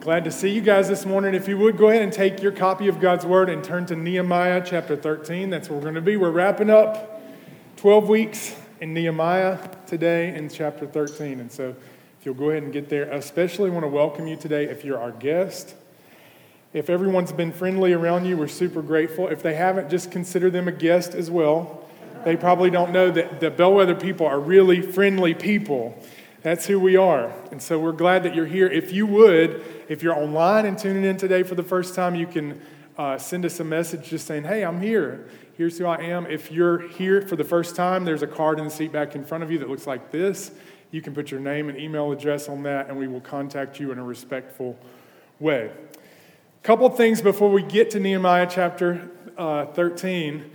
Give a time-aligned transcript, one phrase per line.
[0.00, 1.34] Glad to see you guys this morning.
[1.34, 3.96] If you would go ahead and take your copy of God's Word and turn to
[3.96, 5.50] Nehemiah chapter 13.
[5.50, 6.16] That's where we're going to be.
[6.16, 7.20] We're wrapping up
[7.78, 9.58] 12 weeks in Nehemiah
[9.88, 11.40] today in chapter 13.
[11.40, 11.74] And so
[12.20, 14.84] if you'll go ahead and get there, I especially want to welcome you today if
[14.84, 15.74] you're our guest.
[16.72, 19.26] If everyone's been friendly around you, we're super grateful.
[19.26, 21.88] If they haven't, just consider them a guest as well.
[22.24, 26.00] They probably don't know that the Bellwether people are really friendly people.
[26.42, 27.32] That's who we are.
[27.50, 28.68] And so we're glad that you're here.
[28.68, 32.26] If you would, if you're online and tuning in today for the first time, you
[32.26, 32.60] can
[32.96, 35.28] uh, send us a message just saying, Hey, I'm here.
[35.56, 36.26] Here's who I am.
[36.26, 39.24] If you're here for the first time, there's a card in the seat back in
[39.24, 40.52] front of you that looks like this.
[40.90, 43.90] You can put your name and email address on that, and we will contact you
[43.92, 44.78] in a respectful
[45.40, 45.70] way.
[45.70, 50.50] A couple things before we get to Nehemiah chapter uh, 13.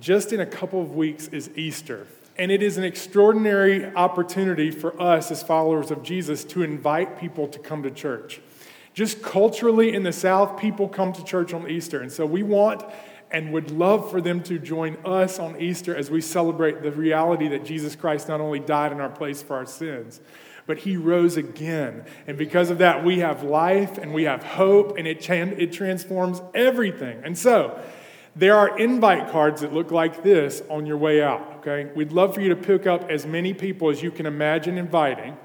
[0.00, 2.06] Just in a couple of weeks is Easter.
[2.36, 7.46] And it is an extraordinary opportunity for us as followers of Jesus to invite people
[7.48, 8.40] to come to church.
[8.94, 12.00] Just culturally in the South, people come to church on Easter.
[12.00, 12.84] And so we want
[13.30, 17.48] and would love for them to join us on Easter as we celebrate the reality
[17.48, 20.20] that Jesus Christ not only died in our place for our sins,
[20.66, 22.04] but he rose again.
[22.26, 26.42] And because of that, we have life and we have hope, and it, it transforms
[26.54, 27.22] everything.
[27.24, 27.82] And so,
[28.34, 31.90] there are invite cards that look like this on your way out, okay?
[31.94, 35.36] We'd love for you to pick up as many people as you can imagine inviting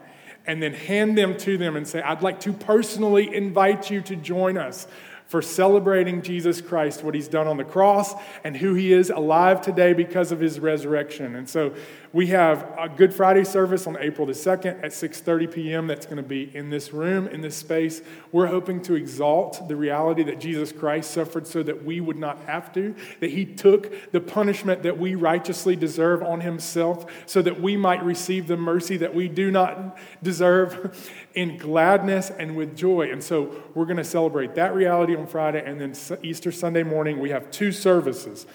[0.48, 4.16] and then hand them to them and say, I'd like to personally invite you to
[4.16, 4.88] join us
[5.28, 9.62] for celebrating Jesus Christ, what he's done on the cross, and who he is alive
[9.62, 11.36] today because of his resurrection.
[11.36, 11.74] And so
[12.14, 15.88] we have a Good Friday service on April the 2nd at 6:30 p.m.
[15.88, 18.02] That's going to be in this room, in this space.
[18.32, 22.40] We're hoping to exalt the reality that Jesus Christ suffered so that we would not
[22.46, 27.62] have to, that he took the punishment that we righteously deserve on himself so that
[27.62, 30.98] we might receive the mercy that we do not deserve
[31.38, 33.12] in gladness and with joy.
[33.12, 35.94] And so we're going to celebrate that reality on Friday and then
[36.24, 38.48] Easter Sunday morning we have two services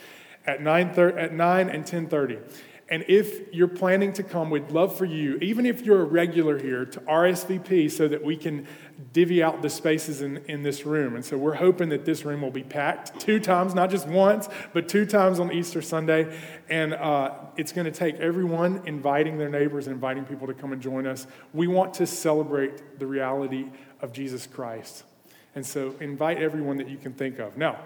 [0.46, 2.40] at 9, at 9 and 10:30.
[2.88, 6.58] And if you're planning to come, we'd love for you, even if you're a regular
[6.58, 8.66] here, to RSVP so that we can
[9.12, 11.14] divvy out the spaces in, in this room.
[11.14, 14.48] And so we're hoping that this room will be packed two times, not just once,
[14.72, 16.38] but two times on Easter Sunday.
[16.68, 20.72] And uh, it's going to take everyone inviting their neighbors and inviting people to come
[20.72, 21.26] and join us.
[21.52, 23.66] We want to celebrate the reality
[24.00, 25.04] of Jesus Christ.
[25.54, 27.56] And so invite everyone that you can think of.
[27.56, 27.78] Now,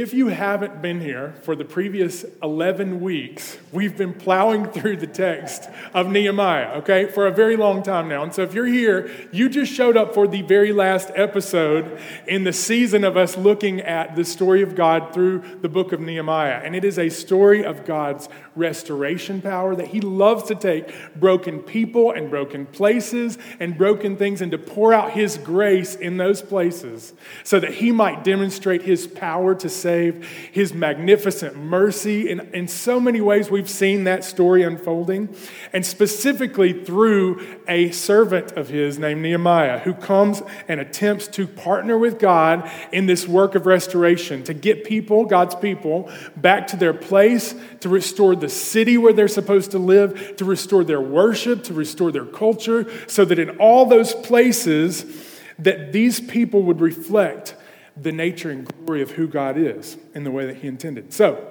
[0.00, 5.06] if you haven't been here for the previous 11 weeks, we've been plowing through the
[5.06, 8.24] text of Nehemiah, okay, for a very long time now.
[8.24, 12.42] And so if you're here, you just showed up for the very last episode in
[12.42, 16.60] the season of us looking at the story of God through the book of Nehemiah.
[16.64, 21.60] And it is a story of God's restoration power that He loves to take broken
[21.60, 26.42] people and broken places and broken things and to pour out His grace in those
[26.42, 27.12] places
[27.44, 29.68] so that He might demonstrate His power to
[30.52, 32.30] his magnificent mercy.
[32.30, 35.34] In, in so many ways, we've seen that story unfolding,
[35.72, 41.96] and specifically through a servant of his named Nehemiah, who comes and attempts to partner
[41.98, 46.94] with God in this work of restoration to get people, God's people, back to their
[46.94, 51.74] place, to restore the city where they're supposed to live, to restore their worship, to
[51.74, 55.04] restore their culture, so that in all those places,
[55.58, 57.54] that these people would reflect
[57.96, 61.12] the nature and glory of who God is in the way that He intended.
[61.12, 61.46] So,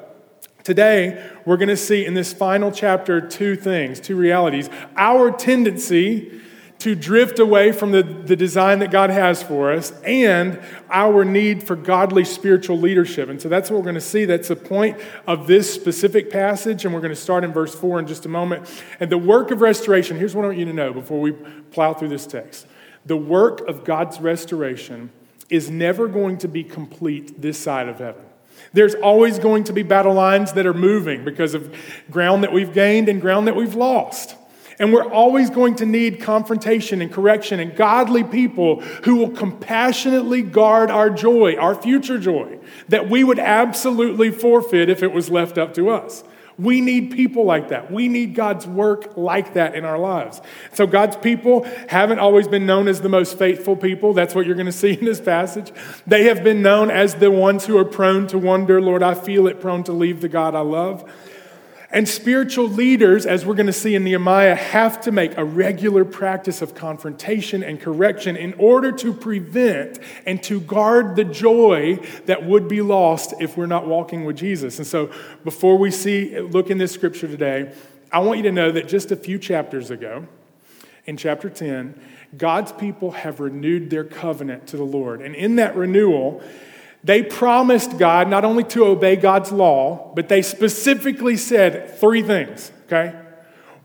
[0.63, 4.69] today we're going to see in this final chapter two things, two realities.
[4.95, 6.41] Our tendency
[6.83, 10.59] to drift away from the, the design that God has for us and
[10.89, 13.29] our need for godly spiritual leadership.
[13.29, 14.25] And so that's what we're going to see.
[14.25, 16.83] That's the point of this specific passage.
[16.83, 18.69] And we're going to start in verse 4 in just a moment.
[18.99, 21.93] And the work of restoration here's what I want you to know before we plow
[21.93, 22.67] through this text
[23.05, 25.09] the work of God's restoration
[25.49, 28.23] is never going to be complete this side of heaven.
[28.71, 31.75] There's always going to be battle lines that are moving because of
[32.09, 34.35] ground that we've gained and ground that we've lost.
[34.79, 40.41] And we're always going to need confrontation and correction and godly people who will compassionately
[40.41, 42.57] guard our joy, our future joy,
[42.89, 46.23] that we would absolutely forfeit if it was left up to us.
[46.57, 47.91] We need people like that.
[47.91, 50.41] We need God's work like that in our lives.
[50.73, 54.13] So, God's people haven't always been known as the most faithful people.
[54.13, 55.71] That's what you're going to see in this passage.
[56.05, 59.47] They have been known as the ones who are prone to wonder, Lord, I feel
[59.47, 61.09] it, prone to leave the God I love.
[61.93, 66.03] And spiritual leaders, as we're going to see in Nehemiah, have to make a regular
[66.03, 72.47] practice of confrontation and correction in order to prevent and to guard the joy that
[72.47, 74.79] would be lost if we're not walking with Jesus.
[74.79, 75.11] And so,
[75.43, 77.71] before we see look in this scripture today,
[78.11, 80.27] I want you to know that just a few chapters ago,
[81.05, 81.93] in chapter 10,
[82.35, 85.21] God's people have renewed their covenant to the Lord.
[85.21, 86.41] And in that renewal,
[87.03, 92.71] they promised God not only to obey God's law, but they specifically said three things,
[92.85, 93.13] okay?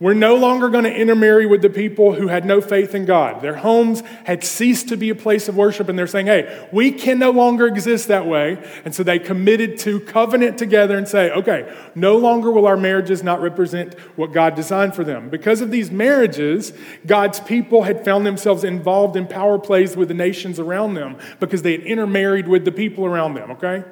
[0.00, 3.42] We're no longer going to intermarry with the people who had no faith in God.
[3.42, 6.92] Their homes had ceased to be a place of worship, and they're saying, hey, we
[6.92, 8.62] can no longer exist that way.
[8.84, 13.24] And so they committed to covenant together and say, okay, no longer will our marriages
[13.24, 15.30] not represent what God designed for them.
[15.30, 16.72] Because of these marriages,
[17.04, 21.62] God's people had found themselves involved in power plays with the nations around them because
[21.62, 23.82] they had intermarried with the people around them, okay?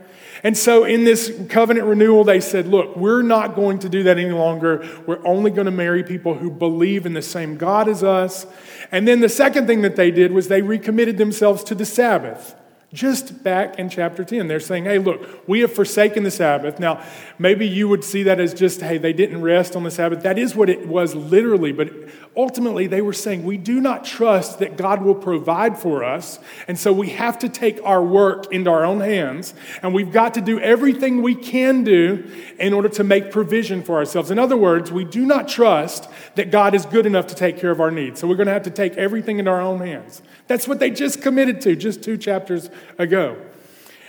[0.42, 4.18] And so, in this covenant renewal, they said, Look, we're not going to do that
[4.18, 4.86] any longer.
[5.06, 8.46] We're only going to marry people who believe in the same God as us.
[8.92, 12.54] And then the second thing that they did was they recommitted themselves to the Sabbath
[12.96, 14.48] just back in chapter 10.
[14.48, 16.81] They're saying, hey, look, we have forsaken the Sabbath.
[16.81, 17.04] Now,
[17.38, 20.22] maybe you would see that as just, hey, they didn't rest on the Sabbath.
[20.22, 21.90] That is what it was literally, but
[22.34, 26.38] ultimately they were saying, we do not trust that God will provide for us.
[26.66, 29.52] And so we have to take our work into our own hands,
[29.82, 32.28] and we've got to do everything we can do
[32.58, 34.31] in order to make provision for ourselves.
[34.31, 37.70] In other words, we do not trust that God is good enough to take care
[37.70, 38.20] of our needs.
[38.20, 40.22] So we're going to have to take everything into our own hands.
[40.46, 43.37] That's what they just committed to just two chapters ago.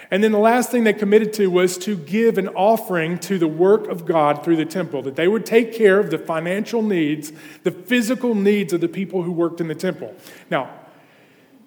[0.10, 3.48] And then the last thing they committed to was to give an offering to the
[3.48, 7.34] work of God through the temple, that they would take care of the financial needs,
[7.64, 10.16] the physical needs of the people who worked in the temple.
[10.50, 10.70] Now,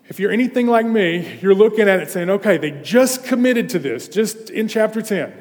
[0.08, 3.78] if you're anything like me, you're looking at it saying, okay, they just committed to
[3.78, 5.32] this, just in chapter 10.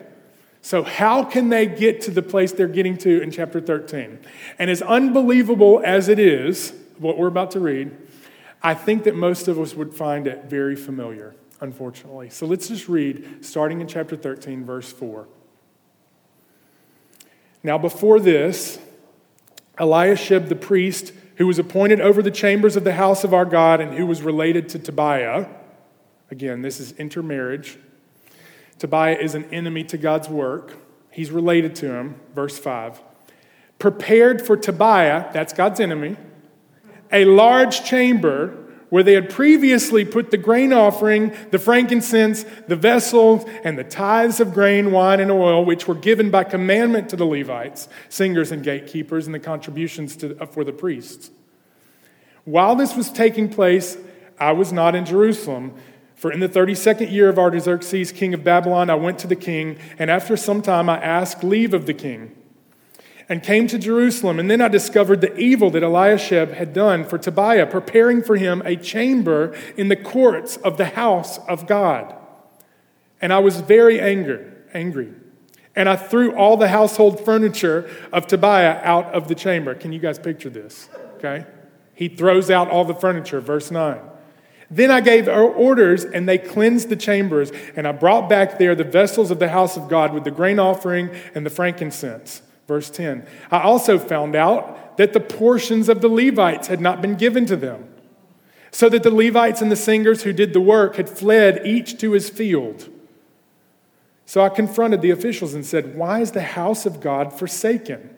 [0.61, 4.19] So, how can they get to the place they're getting to in chapter 13?
[4.59, 7.95] And as unbelievable as it is, what we're about to read,
[8.61, 12.29] I think that most of us would find it very familiar, unfortunately.
[12.29, 15.27] So let's just read, starting in chapter 13, verse 4.
[17.63, 18.79] Now, before this,
[19.79, 23.79] Eliashib the priest, who was appointed over the chambers of the house of our God
[23.79, 25.47] and who was related to Tobiah,
[26.29, 27.77] again, this is intermarriage.
[28.77, 30.73] Tobiah is an enemy to God's work.
[31.11, 33.01] He's related to him, verse 5.
[33.77, 36.17] Prepared for Tobiah, that's God's enemy
[37.11, 38.55] a large chamber
[38.89, 44.39] where they had previously put the grain offering, the frankincense, the vessels, and the tithes
[44.39, 48.63] of grain, wine, and oil, which were given by commandment to the Levites, singers and
[48.63, 51.29] gatekeepers, and the contributions to, uh, for the priests.
[52.45, 53.97] While this was taking place,
[54.39, 55.73] I was not in Jerusalem.
[56.15, 59.77] For in the 32nd year of Artaxerxes, king of Babylon, I went to the king,
[59.99, 62.35] and after some time I asked leave of the king
[63.29, 64.39] and came to Jerusalem.
[64.39, 68.63] And then I discovered the evil that Eliashib had done for Tobiah, preparing for him
[68.65, 72.15] a chamber in the courts of the house of God.
[73.21, 75.13] And I was very angry, angry.
[75.75, 79.75] And I threw all the household furniture of Tobiah out of the chamber.
[79.75, 80.89] Can you guys picture this?
[81.17, 81.45] Okay?
[81.93, 83.99] He throws out all the furniture, verse 9.
[84.71, 88.83] Then I gave orders, and they cleansed the chambers, and I brought back there the
[88.83, 92.41] vessels of the house of God with the grain offering and the frankincense.
[92.69, 97.15] Verse 10 I also found out that the portions of the Levites had not been
[97.15, 97.89] given to them,
[98.69, 102.11] so that the Levites and the singers who did the work had fled each to
[102.11, 102.87] his field.
[104.27, 108.15] So I confronted the officials and said, Why is the house of God forsaken?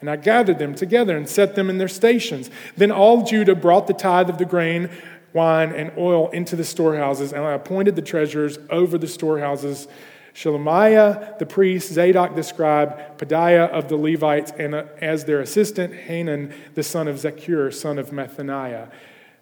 [0.00, 2.48] And I gathered them together and set them in their stations.
[2.76, 4.88] Then all Judah brought the tithe of the grain,
[5.32, 9.88] wine, and oil into the storehouses, and I appointed the treasurers over the storehouses
[10.34, 15.94] Shelemiah the priest, Zadok the scribe, Pedaiah of the Levites, and uh, as their assistant,
[15.94, 18.90] Hanan the son of Zaccur, son of Mattaniah.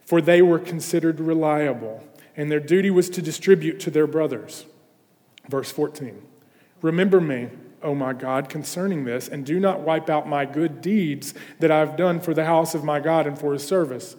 [0.05, 2.03] For they were considered reliable,
[2.37, 4.65] and their duty was to distribute to their brothers.
[5.49, 6.23] Verse 14
[6.81, 7.49] Remember me,
[7.83, 11.81] O my God, concerning this, and do not wipe out my good deeds that I
[11.81, 14.17] have done for the house of my God and for his service.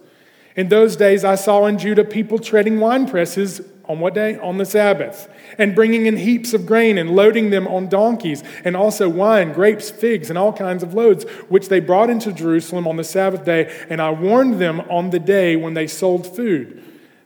[0.55, 4.37] In those days, I saw in Judah people treading wine presses on what day?
[4.37, 5.27] On the Sabbath.
[5.57, 9.89] And bringing in heaps of grain and loading them on donkeys, and also wine, grapes,
[9.89, 13.75] figs, and all kinds of loads, which they brought into Jerusalem on the Sabbath day.
[13.89, 16.83] And I warned them on the day when they sold food.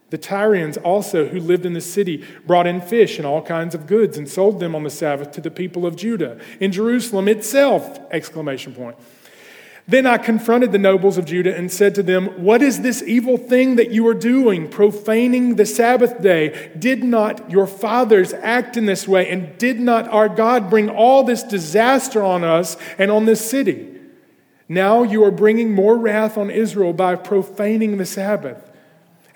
[0.10, 3.88] The Tyrians also, who lived in the city, brought in fish and all kinds of
[3.88, 6.40] goods and sold them on the Sabbath to the people of Judah.
[6.60, 8.00] In Jerusalem itself!
[8.12, 8.96] Exclamation point.
[9.86, 13.38] Then I confronted the nobles of Judah and said to them, What is this evil
[13.38, 16.72] thing that you are doing, profaning the Sabbath day?
[16.78, 19.30] Did not your fathers act in this way?
[19.30, 23.90] And did not our God bring all this disaster on us and on this city?
[24.70, 28.72] Now you are bringing more wrath on Israel by profaning the Sabbath.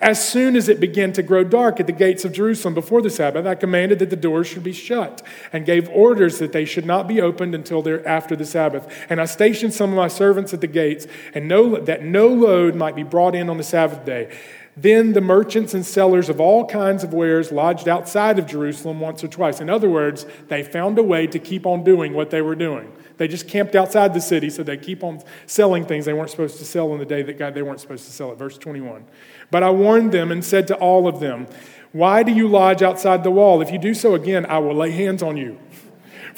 [0.00, 3.10] As soon as it began to grow dark at the gates of Jerusalem before the
[3.10, 6.86] Sabbath, I commanded that the doors should be shut and gave orders that they should
[6.86, 8.86] not be opened until after the Sabbath.
[9.10, 12.76] And I stationed some of my servants at the gates, and no, that no load
[12.76, 14.32] might be brought in on the Sabbath day.
[14.76, 19.24] Then the merchants and sellers of all kinds of wares lodged outside of Jerusalem once
[19.24, 19.60] or twice.
[19.60, 22.92] In other words, they found a way to keep on doing what they were doing.
[23.18, 26.58] They just camped outside the city, so they keep on selling things they weren't supposed
[26.58, 28.38] to sell on the day that God they weren't supposed to sell it.
[28.38, 29.04] Verse 21.
[29.50, 31.46] But I warned them and said to all of them,
[31.92, 33.60] Why do you lodge outside the wall?
[33.60, 35.58] If you do so again, I will lay hands on you.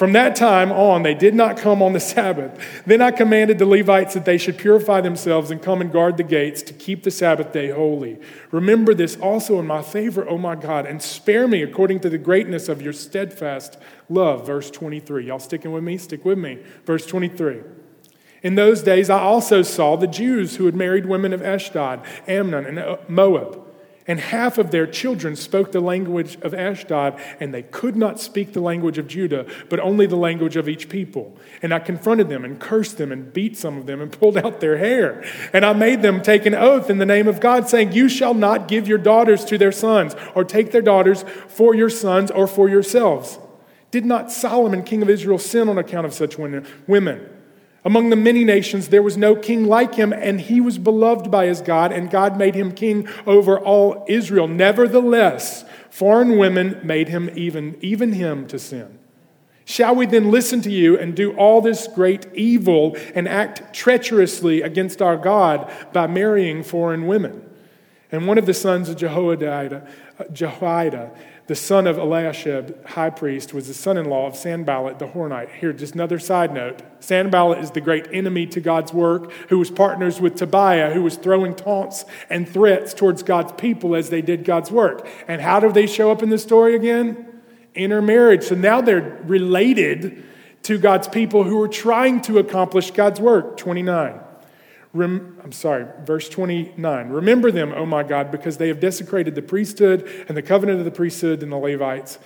[0.00, 2.58] From that time on, they did not come on the Sabbath.
[2.86, 6.22] Then I commanded the Levites that they should purify themselves and come and guard the
[6.22, 8.18] gates to keep the Sabbath day holy.
[8.50, 12.16] Remember this also in my favor, O my God, and spare me according to the
[12.16, 13.76] greatness of your steadfast
[14.08, 14.46] love.
[14.46, 15.26] Verse 23.
[15.26, 15.98] Y'all sticking with me?
[15.98, 16.60] Stick with me.
[16.86, 17.60] Verse 23.
[18.42, 22.64] In those days, I also saw the Jews who had married women of Ashdod, Ammon,
[22.64, 23.69] and Moab
[24.10, 28.52] and half of their children spoke the language of Ashdod, and they could not speak
[28.52, 31.38] the language of Judah, but only the language of each people.
[31.62, 34.58] And I confronted them and cursed them and beat some of them and pulled out
[34.58, 35.24] their hair.
[35.52, 38.34] And I made them take an oath in the name of God, saying, You shall
[38.34, 42.48] not give your daughters to their sons, or take their daughters for your sons or
[42.48, 43.38] for yourselves.
[43.92, 47.39] Did not Solomon, king of Israel, sin on account of such women?
[47.84, 51.46] Among the many nations, there was no king like him, and he was beloved by
[51.46, 54.46] his God, and God made him king over all Israel.
[54.46, 58.98] Nevertheless, foreign women made him even, even him to sin.
[59.64, 64.62] Shall we then listen to you and do all this great evil and act treacherously
[64.62, 67.48] against our God by marrying foreign women?
[68.12, 69.86] And one of the sons of Jehoiada,
[70.32, 71.12] Jehoiada
[71.50, 75.52] the son of Eliashib, high priest, was the son in law of Sanballat the Horonite.
[75.56, 79.68] Here, just another side note Sanballat is the great enemy to God's work, who was
[79.68, 84.44] partners with Tobiah, who was throwing taunts and threats towards God's people as they did
[84.44, 85.08] God's work.
[85.26, 87.42] And how do they show up in the story again?
[87.74, 88.44] Intermarriage.
[88.44, 90.22] So now they're related
[90.62, 93.56] to God's people who are trying to accomplish God's work.
[93.56, 94.20] 29.
[94.92, 97.08] Rem, I'm sorry, verse 29.
[97.10, 100.84] Remember them, O my God, because they have desecrated the priesthood and the covenant of
[100.84, 102.18] the priesthood and the Levites.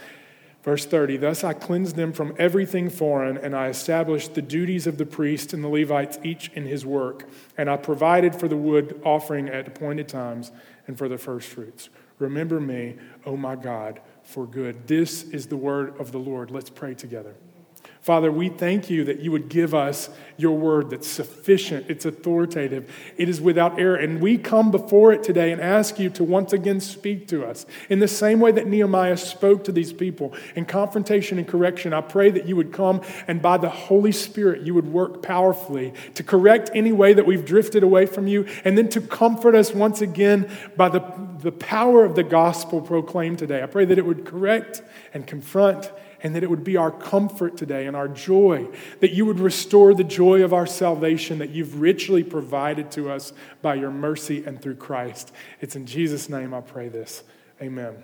[0.62, 4.96] Verse 30 Thus I cleansed them from everything foreign, and I established the duties of
[4.96, 7.28] the priest and the Levites, each in his work.
[7.58, 10.50] And I provided for the wood offering at appointed times
[10.86, 11.90] and for the firstfruits.
[12.18, 14.86] Remember me, O my God, for good.
[14.86, 16.50] This is the word of the Lord.
[16.50, 17.34] Let's pray together.
[18.04, 22.94] Father, we thank you that you would give us your word that's sufficient, it's authoritative,
[23.16, 23.96] it is without error.
[23.96, 27.64] And we come before it today and ask you to once again speak to us.
[27.88, 32.02] In the same way that Nehemiah spoke to these people in confrontation and correction, I
[32.02, 36.22] pray that you would come and by the Holy Spirit, you would work powerfully to
[36.22, 40.02] correct any way that we've drifted away from you, and then to comfort us once
[40.02, 41.02] again by the,
[41.38, 43.62] the power of the gospel proclaimed today.
[43.62, 44.82] I pray that it would correct
[45.14, 45.90] and confront
[46.24, 48.66] and that it would be our comfort today and our joy,
[49.00, 53.32] that you would restore the joy of our salvation that you've richly provided to us
[53.60, 55.32] by your mercy and through Christ.
[55.60, 57.22] It's in Jesus' name I pray this.
[57.60, 58.02] Amen.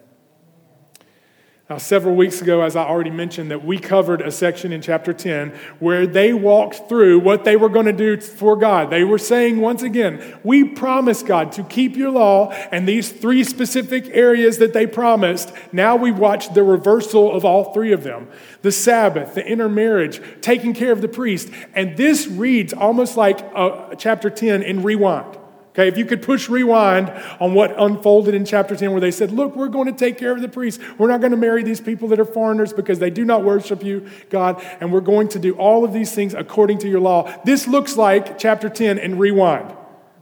[1.71, 5.13] Now, several weeks ago, as I already mentioned, that we covered a section in chapter
[5.13, 8.91] 10 where they walked through what they were going to do for God.
[8.91, 13.45] They were saying once again, We promise God to keep your law, and these three
[13.45, 18.29] specific areas that they promised, now we watch the reversal of all three of them
[18.63, 21.51] the Sabbath, the intermarriage, taking care of the priest.
[21.73, 25.40] And this reads almost like a, chapter 10 in rewind.
[25.71, 29.31] Okay, if you could push rewind on what unfolded in chapter 10, where they said,
[29.31, 30.83] Look, we're going to take care of the priests.
[30.99, 33.85] We're not going to marry these people that are foreigners because they do not worship
[33.85, 37.33] you, God, and we're going to do all of these things according to your law.
[37.45, 39.73] This looks like chapter 10 in rewind.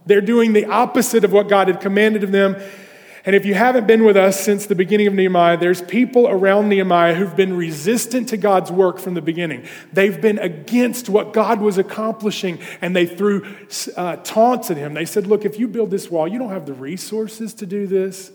[0.04, 2.56] They're doing the opposite of what God had commanded of them.
[3.28, 6.70] And if you haven't been with us since the beginning of Nehemiah, there's people around
[6.70, 9.66] Nehemiah who've been resistant to God's work from the beginning.
[9.92, 13.46] They've been against what God was accomplishing, and they threw
[13.98, 14.94] uh, taunts at him.
[14.94, 17.86] They said, Look, if you build this wall, you don't have the resources to do
[17.86, 18.32] this.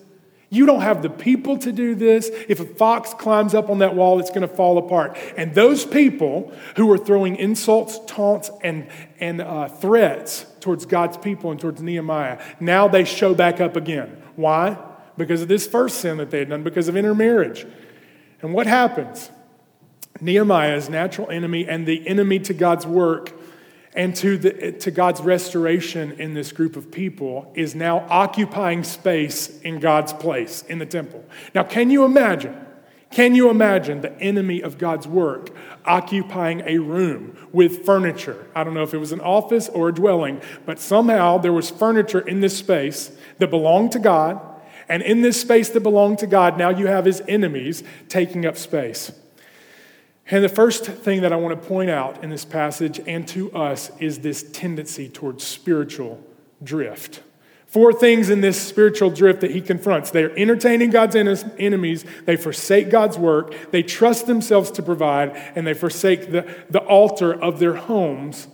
[0.53, 2.29] You don't have the people to do this.
[2.48, 5.17] If a fox climbs up on that wall, it's going to fall apart.
[5.36, 8.88] And those people who were throwing insults, taunts, and,
[9.19, 14.22] and uh, threats towards God's people and towards Nehemiah, now they show back up again.
[14.36, 14.77] Why?
[15.17, 17.65] Because of this first sin that they had done, because of intermarriage.
[18.43, 19.31] And what happens?
[20.22, 23.33] Nehemiah's natural enemy and the enemy to God's work
[23.96, 29.60] and to, the, to God's restoration in this group of people is now occupying space
[29.62, 31.24] in God's place in the temple.
[31.54, 32.58] Now, can you imagine?
[33.12, 35.52] Can you imagine the enemy of God's work
[35.86, 38.48] occupying a room with furniture?
[38.56, 41.70] I don't know if it was an office or a dwelling, but somehow there was
[41.70, 44.42] furniture in this space that belonged to God
[44.88, 48.58] And in this space that belonged to God, now you have his enemies taking up
[48.58, 49.12] space.
[50.32, 53.51] And the first thing that I want to point out in this passage and to
[53.53, 56.24] us is this tendency towards spiritual
[56.63, 57.22] drift.
[57.68, 60.12] Four things in this spiritual drift that he confronts.
[60.12, 65.65] They are entertaining God's enemies, they forsake God's work, they trust themselves to provide, and
[65.65, 68.48] they forsake the, the altar of their homes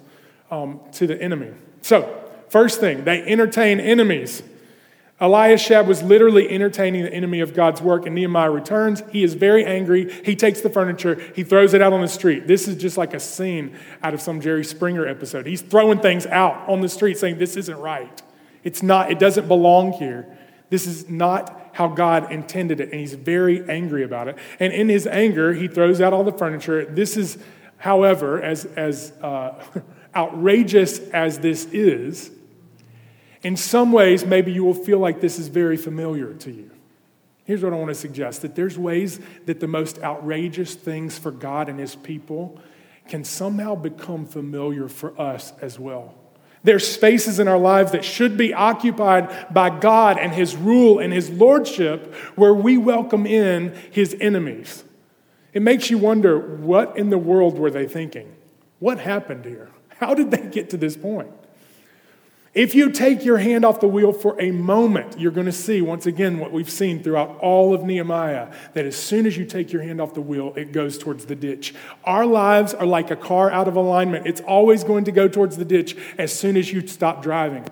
[0.49, 1.51] um, to the enemy.
[1.81, 4.41] So, first thing, they entertain enemies.
[5.21, 9.03] Eliashib was literally entertaining the enemy of God's work, and Nehemiah returns.
[9.11, 10.11] He is very angry.
[10.23, 12.47] He takes the furniture, he throws it out on the street.
[12.47, 15.45] This is just like a scene out of some Jerry Springer episode.
[15.45, 18.21] He's throwing things out on the street saying, This isn't right.
[18.63, 20.38] It's not, it doesn't belong here.
[20.69, 22.91] This is not how God intended it.
[22.91, 24.38] And he's very angry about it.
[24.59, 26.85] And in his anger, he throws out all the furniture.
[26.85, 27.38] This is,
[27.77, 29.63] however, as, as uh,
[30.15, 32.31] outrageous as this is,
[33.43, 36.72] in some ways, maybe you will feel like this is very familiar to you.
[37.46, 41.31] Here's what I want to suggest that there's ways that the most outrageous things for
[41.31, 42.60] God and his people
[43.08, 46.13] can somehow become familiar for us as well.
[46.63, 51.13] There's spaces in our lives that should be occupied by God and His rule and
[51.13, 54.84] His lordship where we welcome in His enemies.
[55.53, 58.36] It makes you wonder what in the world were they thinking?
[58.79, 59.69] What happened here?
[60.00, 61.31] How did they get to this point?
[62.55, 65.81] If you take your hand off the wheel for a moment, you're going to see,
[65.81, 69.71] once again, what we've seen throughout all of Nehemiah that as soon as you take
[69.71, 71.75] your hand off the wheel, it goes towards the ditch.
[72.05, 75.57] Our lives are like a car out of alignment, it's always going to go towards
[75.57, 77.65] the ditch as soon as you stop driving.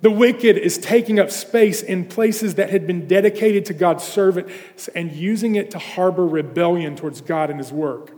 [0.00, 4.86] The wicked is taking up space in places that had been dedicated to God's servants
[4.94, 8.12] and using it to harbor rebellion towards God and His work.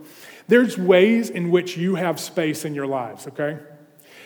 [0.47, 3.57] There's ways in which you have space in your lives, okay?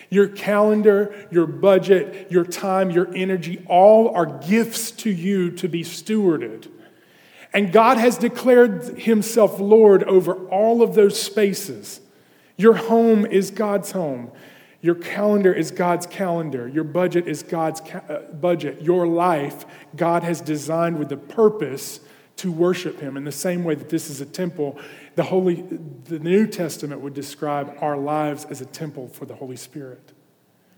[0.09, 5.83] Your calendar, your budget, your time, your energy, all are gifts to you to be
[5.83, 6.69] stewarded.
[7.53, 12.01] And God has declared Himself Lord over all of those spaces.
[12.57, 14.31] Your home is God's home.
[14.81, 16.67] Your calendar is God's calendar.
[16.67, 18.83] Your budget is God's ca- uh, budget.
[18.83, 19.65] Your life,
[19.95, 22.01] God has designed with the purpose
[22.37, 24.79] to worship Him in the same way that this is a temple
[25.15, 25.61] the, Holy,
[26.05, 30.11] the New Testament would describe our lives as a temple for the Holy Spirit.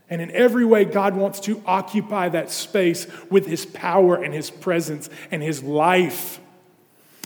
[0.10, 4.50] And in every way, God wants to occupy that space with His power and His
[4.50, 6.40] presence and His life.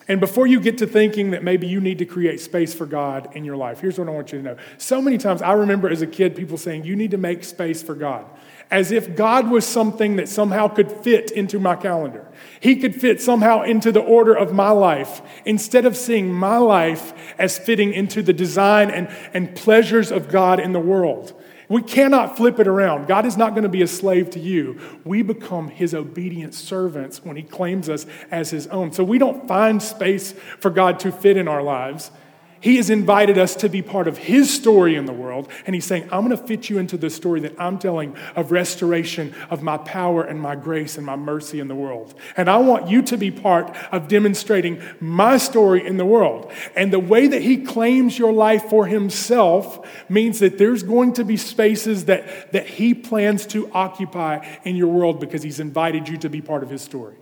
[0.08, 3.30] And before you get to thinking that maybe you need to create space for God
[3.36, 4.58] in your life, here's what I want you to know.
[4.78, 7.84] So many times I remember as a kid people saying, You need to make space
[7.84, 8.26] for God
[8.72, 12.26] as if God was something that somehow could fit into my calendar.
[12.62, 17.14] He could fit somehow into the order of my life instead of seeing my life
[17.38, 21.34] as fitting into the design and, and pleasures of God in the world.
[21.68, 23.08] We cannot flip it around.
[23.08, 24.80] God is not going to be a slave to you.
[25.06, 28.92] We become his obedient servants when he claims us as his own.
[28.92, 32.12] So we don't find space for God to fit in our lives.
[32.62, 35.50] He has invited us to be part of His story in the world.
[35.66, 38.52] And He's saying, I'm going to fit you into the story that I'm telling of
[38.52, 42.14] restoration of my power and my grace and my mercy in the world.
[42.38, 46.52] And I want you to be part of demonstrating my story in the world.
[46.76, 51.24] And the way that He claims your life for Himself means that there's going to
[51.24, 56.18] be spaces that, that He plans to occupy in your world because He's invited you
[56.20, 57.16] to be part of His story.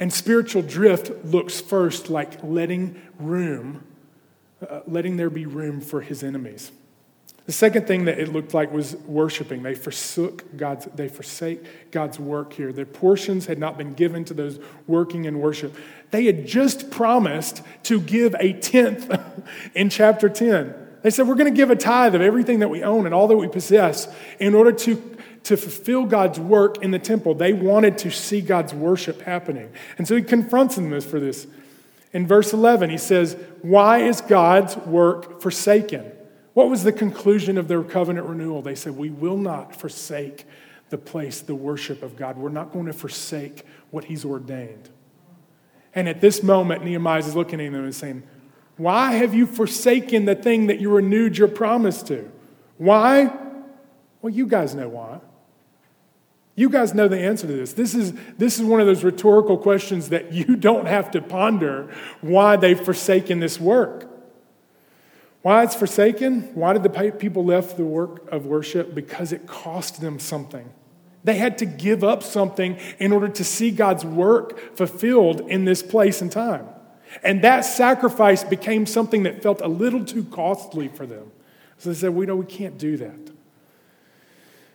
[0.00, 3.84] And spiritual drift looks first like letting room,
[4.66, 6.72] uh, letting there be room for his enemies.
[7.44, 9.62] The second thing that it looked like was worshiping.
[9.62, 12.72] They forsook God's, they forsake God's work here.
[12.72, 15.74] Their portions had not been given to those working in worship.
[16.12, 19.12] They had just promised to give a tenth
[19.74, 20.74] in chapter 10.
[21.02, 23.26] They said, We're going to give a tithe of everything that we own and all
[23.28, 24.06] that we possess
[24.38, 25.09] in order to
[25.44, 27.34] to fulfill God's work in the temple.
[27.34, 29.70] They wanted to see God's worship happening.
[29.98, 31.46] And so he confronts them for this.
[32.12, 36.12] In verse 11, he says, Why is God's work forsaken?
[36.54, 38.62] What was the conclusion of their covenant renewal?
[38.62, 40.46] They said, We will not forsake
[40.90, 42.36] the place, the worship of God.
[42.36, 44.90] We're not going to forsake what he's ordained.
[45.94, 48.24] And at this moment, Nehemiah is looking at them and saying,
[48.76, 52.30] Why have you forsaken the thing that you renewed your promise to?
[52.78, 53.32] Why?
[54.20, 55.20] Well, you guys know why.
[56.60, 57.72] You guys know the answer to this.
[57.72, 61.90] This is, this is one of those rhetorical questions that you don't have to ponder
[62.20, 64.06] why they've forsaken this work.
[65.40, 66.54] Why it's forsaken?
[66.54, 68.94] Why did the people left the work of worship?
[68.94, 70.70] Because it cost them something.
[71.24, 75.82] They had to give up something in order to see God's work fulfilled in this
[75.82, 76.66] place and time.
[77.22, 81.32] And that sacrifice became something that felt a little too costly for them.
[81.78, 83.39] So they said, We know we can't do that.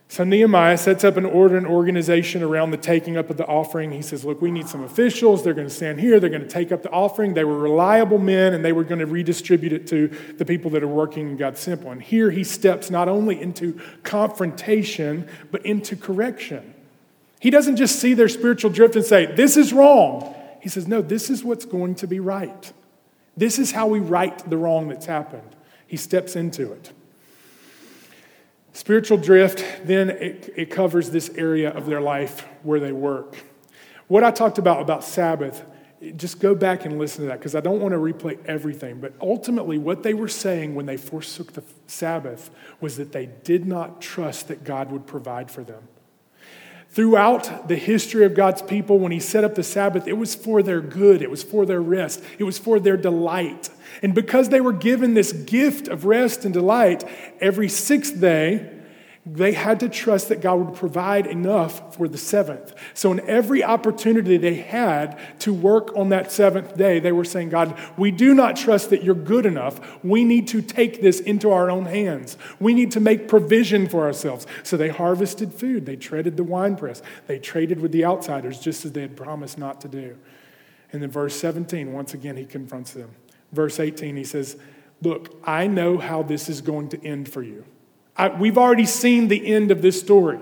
[0.08, 3.92] So Nehemiah sets up an order and organization around the taking up of the offering.
[3.92, 5.44] He says, Look, we need some officials.
[5.44, 6.20] They're going to stand here.
[6.20, 7.34] They're going to take up the offering.
[7.34, 10.84] They were reliable men, and they were going to redistribute it to the people that
[10.84, 11.92] are working in God's temple.
[11.92, 16.74] And here he steps not only into confrontation, but into correction.
[17.40, 20.36] He doesn't just see their spiritual drift and say, This is wrong.
[20.62, 22.72] He says, No, this is what's going to be right.
[23.36, 25.56] This is how we right the wrong that's happened.
[25.88, 26.92] He steps into it.
[28.76, 33.38] Spiritual drift, then it, it, covers this area of their life where they work.
[34.10, 35.64] What I talked about about Sabbath,
[36.18, 39.00] just go back and listen to that because I don't want to replay everything.
[39.00, 42.50] But ultimately, what they were saying when they forsook the Sabbath
[42.82, 45.88] was that they did not trust that God would provide for them.
[46.96, 50.64] Throughout the history of God's people, when He set up the Sabbath, it was for
[50.64, 53.70] their good, it was for their rest, it was for their delight.
[54.02, 57.04] And because they were given this gift of rest and delight,
[57.42, 58.75] every sixth day,
[59.28, 62.76] they had to trust that God would provide enough for the seventh.
[62.94, 67.50] So, in every opportunity they had to work on that seventh day, they were saying,
[67.50, 70.04] God, we do not trust that you're good enough.
[70.04, 72.38] We need to take this into our own hands.
[72.60, 74.46] We need to make provision for ourselves.
[74.62, 75.88] So, they harvested food.
[75.88, 77.02] They treaded the winepress.
[77.26, 80.18] They traded with the outsiders, just as they had promised not to do.
[80.92, 83.10] And then, verse 17, once again, he confronts them.
[83.52, 84.56] Verse 18, he says,
[85.02, 87.66] Look, I know how this is going to end for you.
[88.18, 90.40] I, we've already seen the end of this story.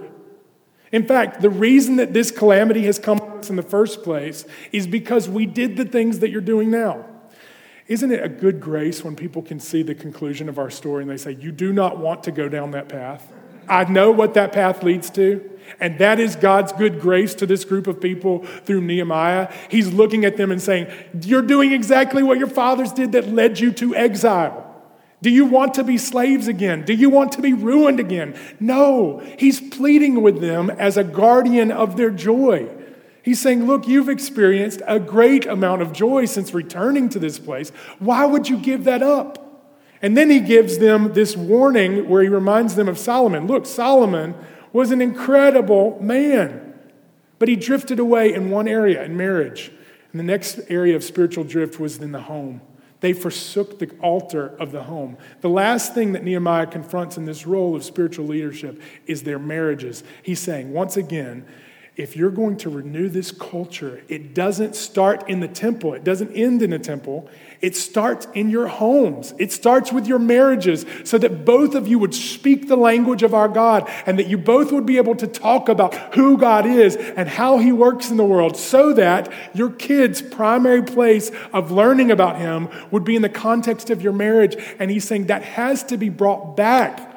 [0.91, 4.45] In fact, the reason that this calamity has come to us in the first place
[4.71, 7.05] is because we did the things that you're doing now.
[7.88, 11.12] Isn't it a good grace when people can see the conclusion of our story and
[11.12, 13.31] they say, You do not want to go down that path?
[13.67, 15.49] I know what that path leads to.
[15.79, 19.51] And that is God's good grace to this group of people through Nehemiah.
[19.69, 20.88] He's looking at them and saying,
[21.21, 24.72] You're doing exactly what your fathers did that led you to exile.
[25.23, 26.83] Do you want to be slaves again?
[26.83, 28.38] Do you want to be ruined again?
[28.59, 29.19] No.
[29.39, 32.67] He's pleading with them as a guardian of their joy.
[33.23, 37.69] He's saying, Look, you've experienced a great amount of joy since returning to this place.
[37.99, 39.39] Why would you give that up?
[40.01, 43.47] And then he gives them this warning where he reminds them of Solomon.
[43.47, 44.36] Look, Solomon
[44.73, 46.73] was an incredible man,
[47.39, 49.71] but he drifted away in one area, in marriage.
[50.12, 52.59] And the next area of spiritual drift was in the home.
[53.04, 55.18] They forsook the altar of the home.
[55.42, 60.06] The last thing that Nehemiah confronts in this role of spiritual leadership is their marriages.
[60.24, 61.46] He's saying, once again,
[61.95, 66.32] if you're going to renew this culture, it doesn't start in the temple, it doesn't
[66.34, 67.29] end in a temple.
[67.62, 69.34] It starts in your homes.
[69.38, 73.34] It starts with your marriages so that both of you would speak the language of
[73.34, 76.97] our God and that you both would be able to talk about who God is
[76.97, 82.12] and how He works in the world so that your kids' primary place of learning
[82.12, 84.58] about Him would be in the context of your marriage.
[84.79, 87.12] And He's saying that has to be brought back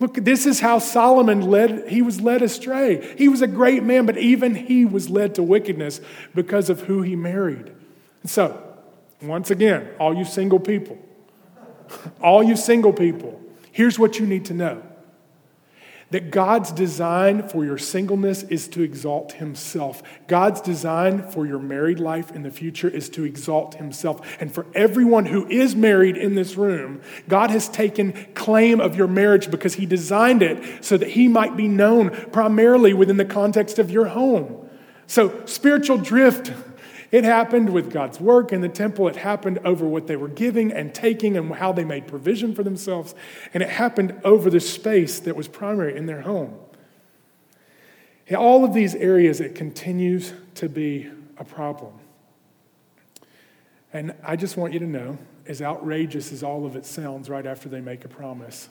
[0.00, 3.14] Look, this is how Solomon led, he was led astray.
[3.16, 6.00] He was a great man, but even he was led to wickedness
[6.34, 7.72] because of who he married.
[8.22, 8.62] And so,
[9.20, 10.98] once again, all you single people,
[12.22, 13.40] all you single people,
[13.72, 14.82] here's what you need to know
[16.10, 20.02] that God's design for your singleness is to exalt Himself.
[20.26, 24.36] God's design for your married life in the future is to exalt Himself.
[24.40, 29.08] And for everyone who is married in this room, God has taken claim of your
[29.08, 33.78] marriage because He designed it so that He might be known primarily within the context
[33.78, 34.66] of your home.
[35.06, 36.52] So, spiritual drift
[37.10, 39.08] it happened with God's work in the temple.
[39.08, 42.62] It happened over what they were giving and taking and how they made provision for
[42.62, 43.14] themselves.
[43.54, 46.54] And it happened over the space that was primary in their home.
[48.26, 51.94] In all of these areas, it continues to be a problem.
[53.90, 55.16] And I just want you to know,
[55.46, 58.68] as outrageous as all of it sounds right after they make a promise,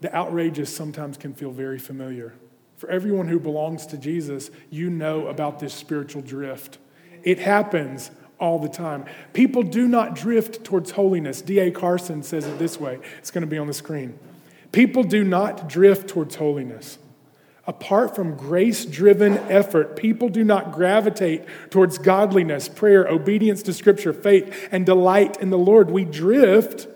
[0.00, 2.34] the outrageous sometimes can feel very familiar.
[2.78, 6.78] For everyone who belongs to Jesus, you know about this spiritual drift.
[7.22, 9.04] It happens all the time.
[9.32, 11.42] People do not drift towards holiness.
[11.42, 11.70] D.A.
[11.70, 14.18] Carson says it this way it's going to be on the screen.
[14.72, 16.98] People do not drift towards holiness.
[17.66, 24.12] Apart from grace driven effort, people do not gravitate towards godliness, prayer, obedience to Scripture,
[24.12, 25.90] faith, and delight in the Lord.
[25.90, 26.88] We drift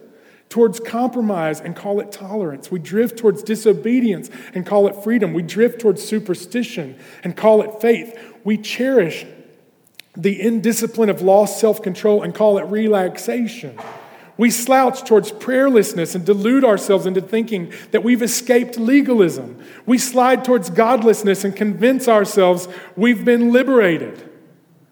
[0.48, 2.70] towards compromise and call it tolerance.
[2.70, 5.32] We drift towards disobedience and call it freedom.
[5.32, 8.18] We drift towards superstition and call it faith.
[8.42, 9.26] We cherish
[10.16, 13.78] the indiscipline of lost self control and call it relaxation.
[14.36, 19.62] We slouch towards prayerlessness and delude ourselves into thinking that we've escaped legalism.
[19.86, 24.30] We slide towards godlessness and convince ourselves we've been liberated.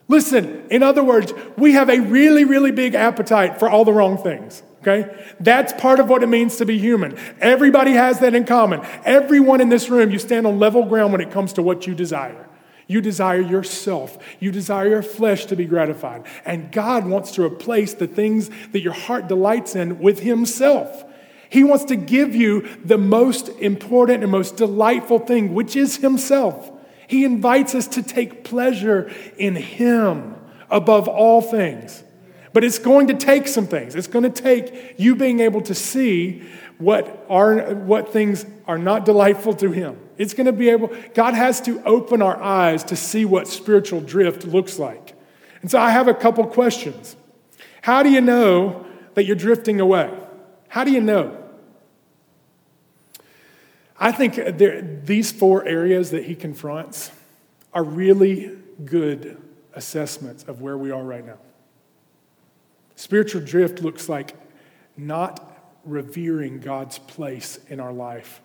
[0.06, 4.16] Listen, in other words, we have a really, really big appetite for all the wrong
[4.16, 4.62] things.
[4.80, 5.08] Okay?
[5.40, 7.16] That's part of what it means to be human.
[7.40, 8.80] Everybody has that in common.
[9.04, 11.94] Everyone in this room, you stand on level ground when it comes to what you
[11.94, 12.48] desire.
[12.92, 14.18] You desire yourself.
[14.38, 16.26] You desire your flesh to be gratified.
[16.44, 21.02] And God wants to replace the things that your heart delights in with Himself.
[21.48, 26.70] He wants to give you the most important and most delightful thing, which is Himself.
[27.06, 30.34] He invites us to take pleasure in Him
[30.68, 32.04] above all things.
[32.52, 33.94] But it's going to take some things.
[33.94, 36.42] It's going to take you being able to see
[36.78, 39.98] what, are, what things are not delightful to Him.
[40.18, 44.00] It's going to be able, God has to open our eyes to see what spiritual
[44.00, 45.14] drift looks like.
[45.62, 47.16] And so I have a couple questions.
[47.82, 50.12] How do you know that you're drifting away?
[50.68, 51.38] How do you know?
[53.98, 57.12] I think there, these four areas that he confronts
[57.72, 59.40] are really good
[59.74, 61.38] assessments of where we are right now.
[62.96, 64.34] Spiritual drift looks like
[64.96, 65.48] not
[65.84, 68.40] revering God's place in our life.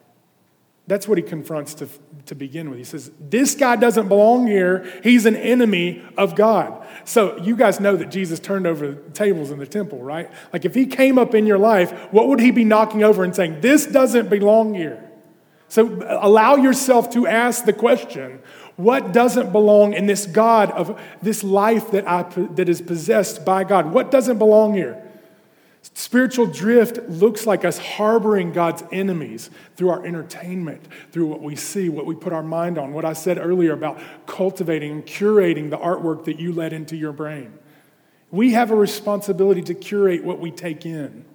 [0.88, 1.89] That's what he confronts to,
[2.27, 2.79] to begin with.
[2.79, 4.89] He says, This guy doesn't belong here.
[5.03, 6.88] He's an enemy of God.
[7.03, 10.31] So, you guys know that Jesus turned over tables in the temple, right?
[10.53, 13.36] Like, if he came up in your life, what would he be knocking over and
[13.36, 15.03] saying, This doesn't belong here?
[15.67, 18.39] So, uh, allow yourself to ask the question
[18.77, 23.63] what doesn't belong in this God of this life that, I, that is possessed by
[23.63, 23.91] God?
[23.91, 25.03] What doesn't belong here?
[25.93, 31.89] Spiritual drift looks like us harboring God's enemies through our entertainment, through what we see,
[31.89, 35.77] what we put our mind on, what I said earlier about cultivating and curating the
[35.77, 37.53] artwork that you let into your brain.
[38.29, 41.25] We have a responsibility to curate what we take in,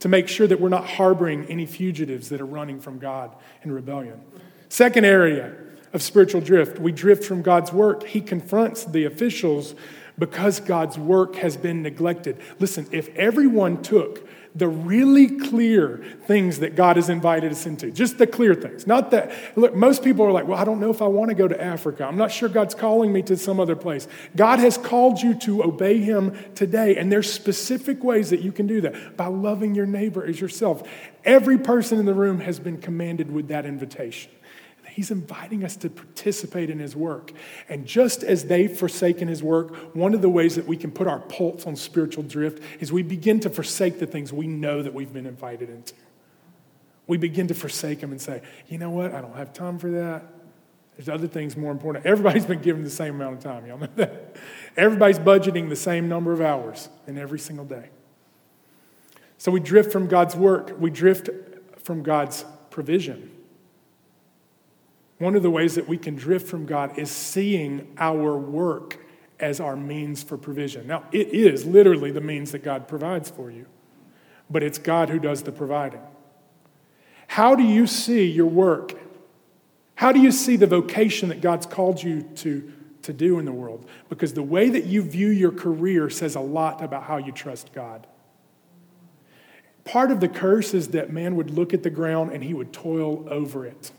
[0.00, 3.70] to make sure that we're not harboring any fugitives that are running from God in
[3.70, 4.20] rebellion.
[4.68, 5.54] Second area,
[5.92, 6.78] of spiritual drift.
[6.78, 8.04] We drift from God's work.
[8.04, 9.74] He confronts the officials
[10.18, 12.38] because God's work has been neglected.
[12.58, 18.18] Listen, if everyone took the really clear things that God has invited us into, just
[18.18, 21.00] the clear things, not that, look, most people are like, well, I don't know if
[21.00, 22.04] I want to go to Africa.
[22.04, 24.06] I'm not sure God's calling me to some other place.
[24.36, 28.66] God has called you to obey Him today, and there's specific ways that you can
[28.66, 30.82] do that by loving your neighbor as yourself.
[31.24, 34.30] Every person in the room has been commanded with that invitation.
[34.94, 37.32] He's inviting us to participate in his work.
[37.68, 41.06] And just as they've forsaken his work, one of the ways that we can put
[41.06, 44.92] our pulse on spiritual drift is we begin to forsake the things we know that
[44.92, 45.94] we've been invited into.
[47.06, 49.14] We begin to forsake them and say, you know what?
[49.14, 50.24] I don't have time for that.
[50.96, 52.04] There's other things more important.
[52.04, 53.66] Everybody's been given the same amount of time.
[53.66, 54.36] Y'all know that?
[54.76, 57.88] Everybody's budgeting the same number of hours in every single day.
[59.38, 61.30] So we drift from God's work, we drift
[61.78, 63.30] from God's provision.
[65.22, 68.98] One of the ways that we can drift from God is seeing our work
[69.38, 70.88] as our means for provision.
[70.88, 73.66] Now, it is literally the means that God provides for you,
[74.50, 76.00] but it's God who does the providing.
[77.28, 78.98] How do you see your work?
[79.94, 83.52] How do you see the vocation that God's called you to, to do in the
[83.52, 83.86] world?
[84.08, 87.72] Because the way that you view your career says a lot about how you trust
[87.72, 88.08] God.
[89.84, 92.72] Part of the curse is that man would look at the ground and he would
[92.72, 93.92] toil over it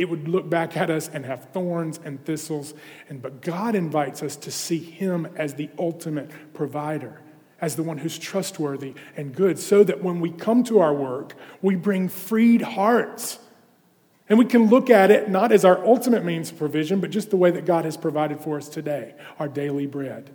[0.00, 2.72] it would look back at us and have thorns and thistles.
[3.10, 7.20] And, but God invites us to see Him as the ultimate provider,
[7.60, 11.34] as the one who's trustworthy and good, so that when we come to our work,
[11.60, 13.40] we bring freed hearts.
[14.30, 17.28] And we can look at it not as our ultimate means of provision, but just
[17.28, 20.30] the way that God has provided for us today, our daily bread.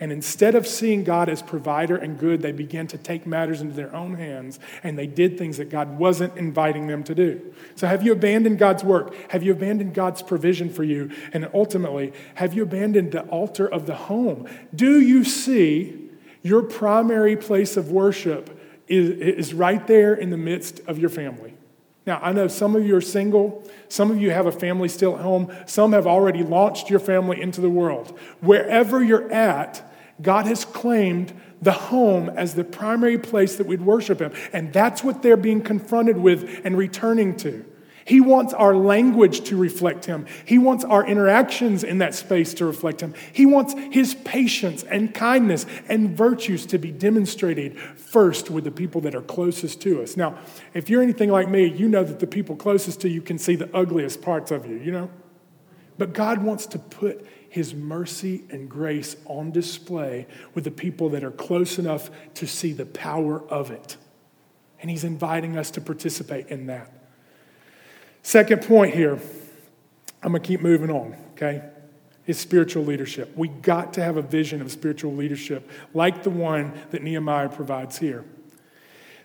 [0.00, 3.74] And instead of seeing God as provider and good, they began to take matters into
[3.74, 7.52] their own hands and they did things that God wasn't inviting them to do.
[7.74, 9.14] So, have you abandoned God's work?
[9.32, 11.10] Have you abandoned God's provision for you?
[11.32, 14.48] And ultimately, have you abandoned the altar of the home?
[14.72, 16.10] Do you see
[16.42, 18.56] your primary place of worship
[18.86, 21.54] is, is right there in the midst of your family?
[22.06, 23.68] Now, I know some of you are single.
[23.88, 25.52] Some of you have a family still at home.
[25.66, 28.18] Some have already launched your family into the world.
[28.40, 29.84] Wherever you're at,
[30.20, 34.32] God has claimed the home as the primary place that we'd worship Him.
[34.52, 37.64] And that's what they're being confronted with and returning to.
[38.04, 40.24] He wants our language to reflect Him.
[40.46, 43.12] He wants our interactions in that space to reflect Him.
[43.34, 49.02] He wants His patience and kindness and virtues to be demonstrated first with the people
[49.02, 50.16] that are closest to us.
[50.16, 50.38] Now,
[50.72, 53.56] if you're anything like me, you know that the people closest to you can see
[53.56, 55.10] the ugliest parts of you, you know?
[55.98, 57.26] But God wants to put
[57.58, 62.72] his mercy and grace on display with the people that are close enough to see
[62.72, 63.96] the power of it.
[64.80, 66.90] And he's inviting us to participate in that.
[68.22, 69.18] Second point here,
[70.22, 71.62] I'm going to keep moving on, okay?
[72.28, 73.32] is spiritual leadership.
[73.36, 77.98] We got to have a vision of spiritual leadership like the one that Nehemiah provides
[77.98, 78.24] here.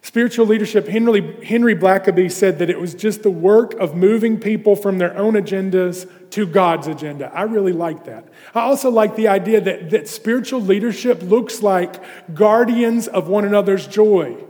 [0.03, 4.75] Spiritual leadership, Henry, Henry Blackaby said that it was just the work of moving people
[4.75, 7.31] from their own agendas to God's agenda.
[7.33, 8.27] I really like that.
[8.53, 13.87] I also like the idea that, that spiritual leadership looks like guardians of one another's
[13.87, 14.43] joy.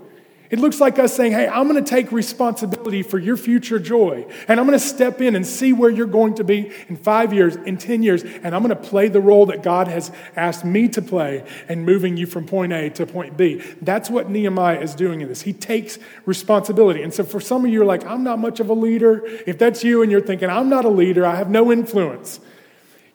[0.53, 4.27] It looks like us saying, Hey, I'm going to take responsibility for your future joy.
[4.47, 7.33] And I'm going to step in and see where you're going to be in five
[7.33, 8.21] years, in 10 years.
[8.21, 11.83] And I'm going to play the role that God has asked me to play in
[11.83, 13.63] moving you from point A to point B.
[13.81, 15.41] That's what Nehemiah is doing in this.
[15.41, 17.01] He takes responsibility.
[17.01, 19.23] And so for some of you, are like, I'm not much of a leader.
[19.47, 22.39] If that's you and you're thinking, I'm not a leader, I have no influence,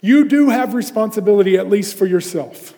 [0.01, 2.75] you do have responsibility, at least for yourself.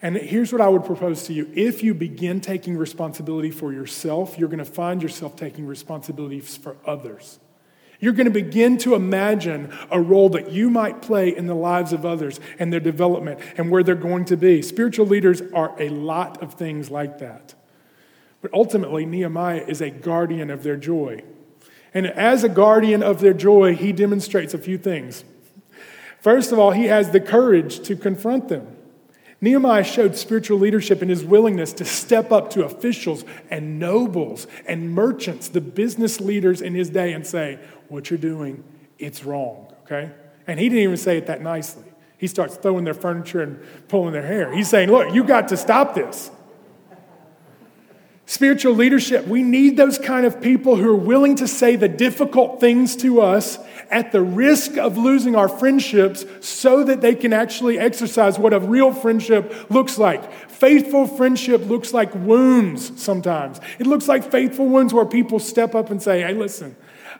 [0.00, 1.50] And here's what I would propose to you.
[1.54, 6.76] If you begin taking responsibility for yourself, you're going to find yourself taking responsibilities for
[6.86, 7.40] others.
[8.00, 11.92] You're going to begin to imagine a role that you might play in the lives
[11.92, 14.62] of others and their development and where they're going to be.
[14.62, 17.54] Spiritual leaders are a lot of things like that.
[18.40, 21.24] But ultimately, Nehemiah is a guardian of their joy.
[21.92, 25.24] And as a guardian of their joy, he demonstrates a few things.
[26.20, 28.76] First of all, he has the courage to confront them.
[29.40, 34.92] Nehemiah showed spiritual leadership in his willingness to step up to officials and nobles and
[34.92, 38.64] merchants, the business leaders in his day, and say, What you're doing,
[38.98, 40.10] it's wrong, okay?
[40.48, 41.84] And he didn't even say it that nicely.
[42.16, 44.52] He starts throwing their furniture and pulling their hair.
[44.52, 46.32] He's saying, Look, you got to stop this.
[48.26, 52.60] Spiritual leadership, we need those kind of people who are willing to say the difficult
[52.60, 53.58] things to us
[53.90, 58.60] at the risk of losing our friendships so that they can actually exercise what a
[58.60, 60.32] real friendship looks like.
[60.50, 63.60] Faithful friendship looks like wounds sometimes.
[63.78, 66.76] It looks like faithful wounds where people step up and say, Hey, listen,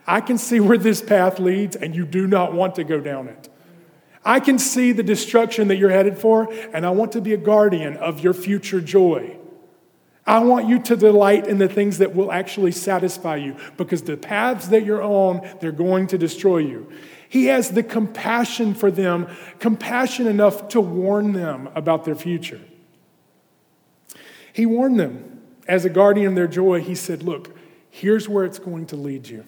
[0.07, 3.29] I can see where this path leads, and you do not want to go down
[3.29, 3.49] it.
[4.25, 7.39] I can see the destruction that you're headed for, and I want to be a
[7.39, 9.38] guardian of your future joy.
[10.29, 14.19] I want you to delight in the things that will actually satisfy you because the
[14.19, 16.87] paths that you're on, they're going to destroy you.
[17.31, 19.27] He has the compassion for them,
[19.59, 22.61] compassion enough to warn them about their future.
[24.53, 26.83] He warned them as a guardian of their joy.
[26.83, 27.57] He said, Look,
[27.89, 29.47] here's where it's going to lead you.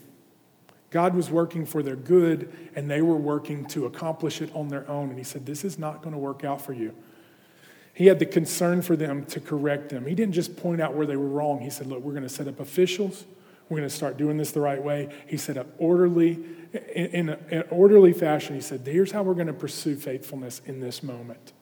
[0.89, 4.89] God was working for their good, and they were working to accomplish it on their
[4.89, 5.11] own.
[5.11, 6.95] And he said, This is not going to work out for you.
[7.95, 10.07] He had the concern for them to correct them.
[10.07, 11.61] He didn't just point out where they were wrong.
[11.61, 13.25] He said, Look, we're going to set up officials.
[13.69, 15.15] We're going to start doing this the right way.
[15.27, 16.39] He set up orderly,
[16.95, 18.55] in, an orderly fashion.
[18.55, 21.53] He said, Here's how we're going to pursue faithfulness in this moment.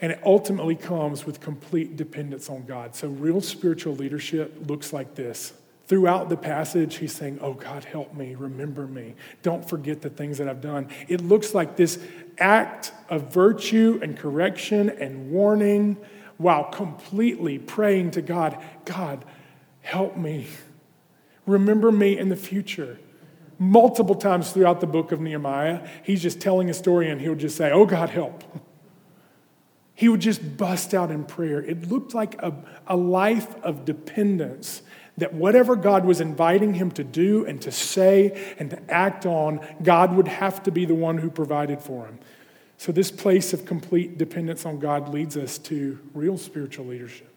[0.00, 2.94] And it ultimately comes with complete dependence on God.
[2.94, 5.52] So, real spiritual leadership looks like this
[5.86, 9.14] Throughout the passage, he's saying, Oh, God, help me, remember me.
[9.42, 10.88] Don't forget the things that I've done.
[11.08, 11.98] It looks like this
[12.38, 15.96] act of virtue and correction and warning
[16.36, 19.24] while completely praying to God, God,
[19.80, 20.48] help me.
[21.46, 22.98] Remember me in the future.
[23.58, 27.56] Multiple times throughout the book of Nehemiah, he's just telling a story and he'll just
[27.56, 28.44] say, Oh, God, help.
[29.94, 31.62] He would just bust out in prayer.
[31.62, 32.54] It looked like a,
[32.86, 34.82] a life of dependence
[35.18, 39.60] that whatever God was inviting him to do and to say and to act on,
[39.82, 42.18] God would have to be the one who provided for him.
[42.78, 47.32] So, this place of complete dependence on God leads us to real spiritual leadership,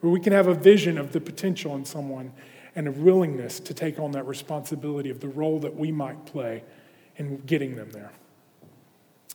[0.00, 2.32] where we can have a vision of the potential in someone
[2.76, 6.62] and a willingness to take on that responsibility of the role that we might play
[7.16, 8.12] in getting them there.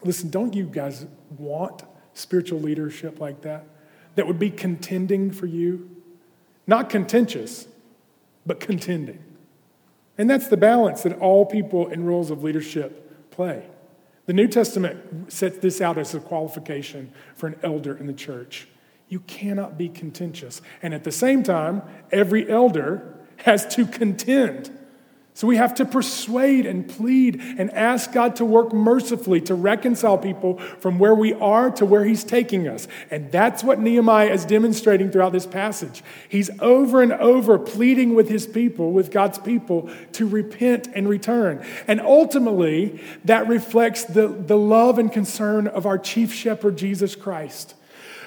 [0.03, 1.05] Listen, don't you guys
[1.37, 1.83] want
[2.13, 3.65] spiritual leadership like that?
[4.15, 5.89] That would be contending for you?
[6.65, 7.67] Not contentious,
[8.47, 9.23] but contending.
[10.17, 13.67] And that's the balance that all people in roles of leadership play.
[14.25, 18.67] The New Testament sets this out as a qualification for an elder in the church.
[19.09, 20.61] You cannot be contentious.
[20.81, 21.81] And at the same time,
[22.11, 24.76] every elder has to contend
[25.37, 30.17] so we have to persuade and plead and ask God to work mercifully to reconcile
[30.17, 32.87] people from where we are to where He's taking us.
[33.11, 36.01] And that's what Nehemiah is demonstrating throughout this passage.
[36.27, 41.63] He's over and over pleading with his people, with God's people, to repent and return.
[41.87, 47.75] And ultimately, that reflects the, the love and concern of our chief shepherd, Jesus Christ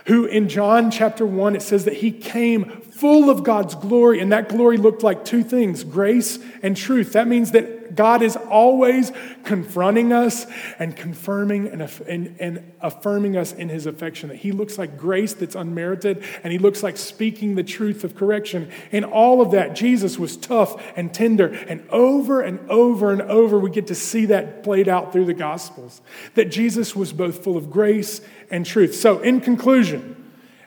[0.07, 4.30] who in John chapter 1, it says that he came full of God's glory, and
[4.32, 7.12] that glory looked like two things grace and truth.
[7.12, 9.12] That means that God is always
[9.45, 10.47] confronting us
[10.78, 14.28] and confirming and, and, and affirming us in his affection.
[14.28, 18.14] That he looks like grace that's unmerited and he looks like speaking the truth of
[18.14, 18.70] correction.
[18.91, 21.47] In all of that, Jesus was tough and tender.
[21.47, 25.34] And over and over and over, we get to see that played out through the
[25.34, 26.01] Gospels.
[26.34, 28.20] That Jesus was both full of grace
[28.51, 28.95] and truth.
[28.95, 30.16] So, in conclusion,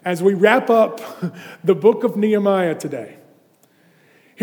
[0.05, 1.01] as we wrap up
[1.63, 3.17] the book of Nehemiah today,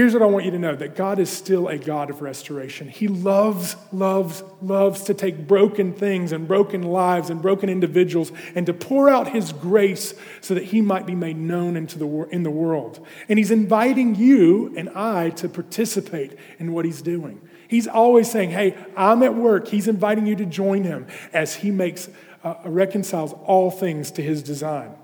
[0.01, 2.89] Here's what I want you to know that God is still a God of restoration.
[2.89, 8.65] He loves, loves, loves to take broken things and broken lives and broken individuals and
[8.65, 12.45] to pour out His grace so that He might be made known into the, in
[12.45, 13.07] the world.
[13.29, 17.47] And He's inviting you and I to participate in what He's doing.
[17.69, 19.69] He's always saying, Hey, I'm at work.
[19.69, 22.09] He's inviting you to join Him as He makes,
[22.43, 24.95] uh, reconciles all things to His design.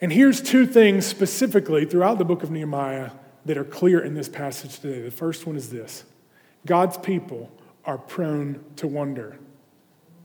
[0.00, 3.10] And here's two things specifically throughout the book of Nehemiah
[3.44, 5.00] that are clear in this passage today.
[5.02, 6.04] The first one is this
[6.66, 7.50] God's people
[7.84, 9.38] are prone to wonder.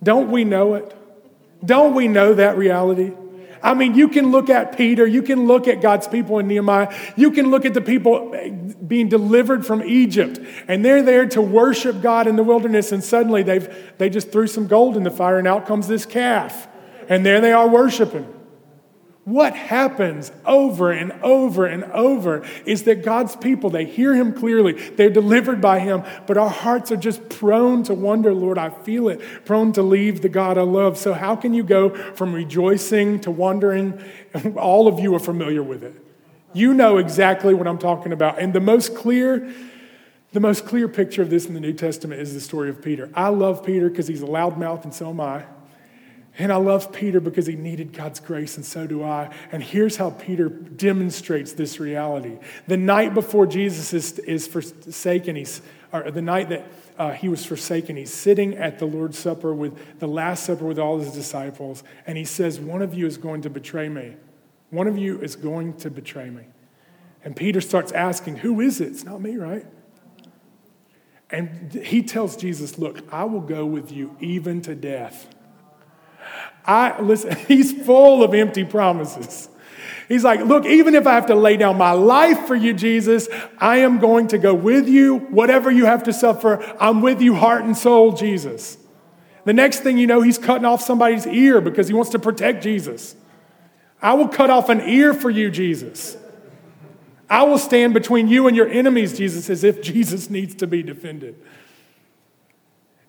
[0.03, 0.95] Don't we know it?
[1.65, 3.13] Don't we know that reality?
[3.63, 6.93] I mean, you can look at Peter, you can look at God's people in Nehemiah,
[7.15, 8.35] you can look at the people
[8.85, 13.41] being delivered from Egypt, and they're there to worship God in the wilderness, and suddenly
[13.41, 16.67] they've, they just threw some gold in the fire, and out comes this calf.
[17.07, 18.27] And there they are worshiping.
[19.25, 24.73] What happens over and over and over is that God's people, they hear Him clearly,
[24.73, 29.07] they're delivered by Him, but our hearts are just prone to wonder, Lord, I feel
[29.07, 30.97] it, prone to leave the God I love.
[30.97, 34.03] So, how can you go from rejoicing to wondering?
[34.57, 35.95] All of you are familiar with it.
[36.51, 38.39] You know exactly what I'm talking about.
[38.39, 39.53] And the most clear,
[40.33, 43.09] the most clear picture of this in the New Testament is the story of Peter.
[43.13, 45.45] I love Peter because he's a loudmouth, and so am I.
[46.39, 49.31] And I love Peter because he needed God's grace, and so do I.
[49.51, 52.39] And here's how Peter demonstrates this reality.
[52.67, 55.61] The night before Jesus is, is forsaken, he's,
[55.91, 56.65] or the night that
[56.97, 60.79] uh, he was forsaken, he's sitting at the Lord's Supper with the Last Supper with
[60.79, 64.15] all his disciples, and he says, One of you is going to betray me.
[64.71, 66.45] One of you is going to betray me.
[67.23, 68.87] And Peter starts asking, Who is it?
[68.87, 69.67] It's not me, right?
[71.29, 75.27] And he tells Jesus, Look, I will go with you even to death.
[76.65, 79.49] I listen, he's full of empty promises.
[80.09, 83.27] He's like, look, even if I have to lay down my life for you, Jesus,
[83.57, 85.17] I am going to go with you.
[85.17, 88.77] Whatever you have to suffer, I'm with you, heart and soul, Jesus.
[89.45, 92.63] The next thing you know, he's cutting off somebody's ear because he wants to protect
[92.63, 93.15] Jesus.
[94.01, 96.17] I will cut off an ear for you, Jesus.
[97.29, 100.83] I will stand between you and your enemies, Jesus, as if Jesus needs to be
[100.83, 101.41] defended.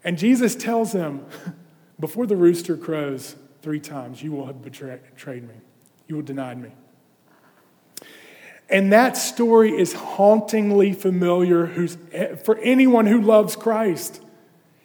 [0.02, 1.26] And Jesus tells him,
[2.00, 5.00] before the rooster crows, Three times you will have betrayed,
[5.48, 5.54] me.
[6.06, 6.68] You will denied me.
[8.68, 11.88] And that story is hauntingly familiar
[12.44, 14.22] for anyone who loves Christ.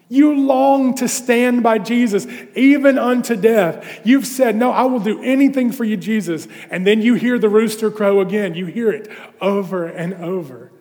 [0.07, 2.25] You long to stand by Jesus,
[2.55, 3.99] even unto death.
[4.05, 6.47] You've said, No, I will do anything for you, Jesus.
[6.71, 8.55] And then you hear the rooster crow again.
[8.55, 9.11] You hear it
[9.41, 10.71] over and over.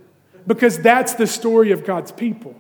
[0.46, 2.55] Because that's the story of God's people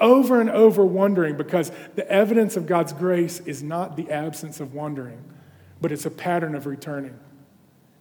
[0.00, 4.74] over and over wondering because the evidence of God's grace is not the absence of
[4.74, 5.22] wondering,
[5.80, 7.18] but it's a pattern of returning.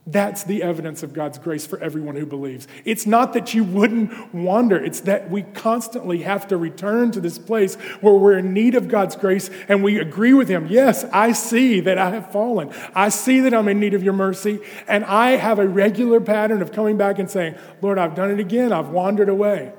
[0.09, 2.65] That's the evidence of God's grace for everyone who believes.
[2.85, 7.37] It's not that you wouldn't wander, it's that we constantly have to return to this
[7.37, 10.67] place where we're in need of God's grace and we agree with Him.
[10.69, 12.71] Yes, I see that I have fallen.
[12.95, 14.61] I see that I'm in need of your mercy.
[14.87, 18.39] And I have a regular pattern of coming back and saying, Lord, I've done it
[18.39, 18.71] again.
[18.71, 19.73] I've wandered away.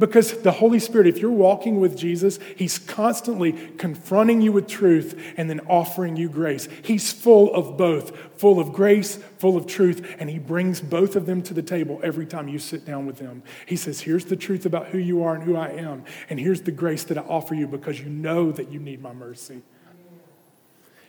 [0.00, 5.22] Because the Holy Spirit, if you're walking with Jesus, He's constantly confronting you with truth
[5.36, 6.68] and then offering you grace.
[6.82, 11.26] He's full of both, full of grace, full of truth, and He brings both of
[11.26, 13.42] them to the table every time you sit down with Him.
[13.66, 16.62] He says, Here's the truth about who you are and who I am, and here's
[16.62, 19.60] the grace that I offer you because you know that you need my mercy.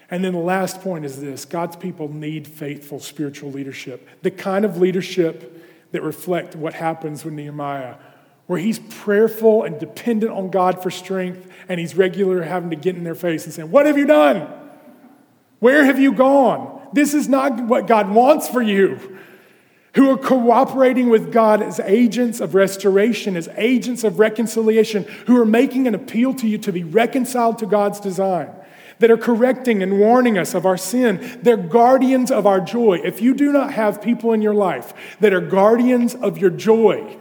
[0.10, 4.66] And then the last point is this God's people need faithful spiritual leadership, the kind
[4.66, 5.60] of leadership
[5.94, 7.96] that reflect what happens with Nehemiah
[8.52, 12.98] where he's prayerful and dependent on God for strength, and he's regularly having to get
[12.98, 14.46] in their face and saying, What have you done?
[15.60, 16.86] Where have you gone?
[16.92, 19.20] This is not what God wants for you.
[19.96, 25.46] Who are cooperating with God as agents of restoration, as agents of reconciliation, who are
[25.46, 28.50] making an appeal to you to be reconciled to God's design,
[29.00, 31.40] that are correcting and warning us of our sin.
[31.42, 33.00] They're guardians of our joy.
[33.02, 37.18] If you do not have people in your life that are guardians of your joy,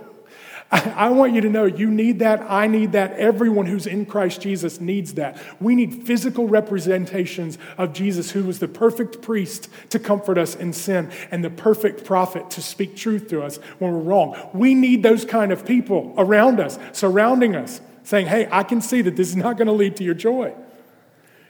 [0.72, 2.48] I want you to know you need that.
[2.48, 3.14] I need that.
[3.14, 5.36] Everyone who's in Christ Jesus needs that.
[5.60, 10.72] We need physical representations of Jesus, who was the perfect priest to comfort us in
[10.72, 14.36] sin and the perfect prophet to speak truth to us when we're wrong.
[14.54, 19.02] We need those kind of people around us, surrounding us, saying, Hey, I can see
[19.02, 20.54] that this is not going to lead to your joy.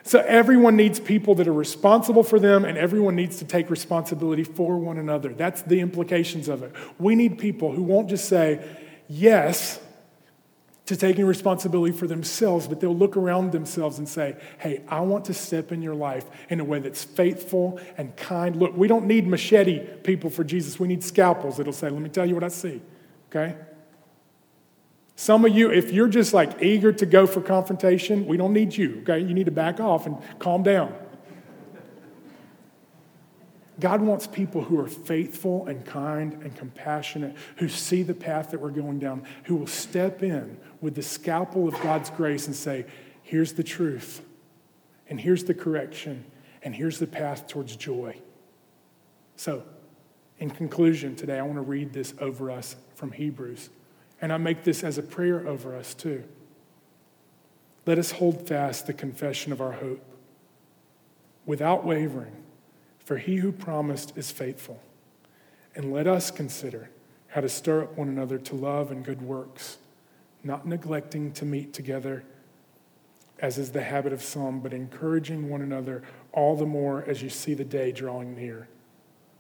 [0.02, 4.44] So everyone needs people that are responsible for them, and everyone needs to take responsibility
[4.44, 5.34] for one another.
[5.34, 6.72] That's the implications of it.
[6.98, 8.60] We need people who won't just say
[9.10, 9.80] yes
[10.86, 15.26] to taking responsibility for themselves, but they'll look around themselves and say, Hey, I want
[15.26, 18.56] to step in your life in a way that's faithful and kind.
[18.56, 20.80] Look, we don't need machete people for Jesus.
[20.80, 22.80] We need scalpels that'll say, Let me tell you what I see.
[23.30, 23.56] Okay?
[25.14, 28.74] Some of you, if you're just like eager to go for confrontation, we don't need
[28.74, 29.18] you, okay?
[29.18, 30.94] You need to back off and calm down.
[33.80, 38.60] God wants people who are faithful and kind and compassionate, who see the path that
[38.60, 42.86] we're going down, who will step in with the scalpel of God's grace and say,
[43.22, 44.22] Here's the truth,
[45.08, 46.24] and here's the correction,
[46.62, 48.20] and here's the path towards joy.
[49.36, 49.62] So,
[50.38, 53.70] in conclusion, today I want to read this over us from Hebrews.
[54.20, 56.24] And I make this as a prayer over us too.
[57.86, 60.04] Let us hold fast the confession of our hope
[61.46, 62.39] without wavering,
[63.10, 64.80] for he who promised is faithful.
[65.74, 66.90] And let us consider
[67.26, 69.78] how to stir up one another to love and good works,
[70.44, 72.22] not neglecting to meet together,
[73.40, 77.28] as is the habit of some, but encouraging one another all the more as you
[77.28, 78.68] see the day drawing near.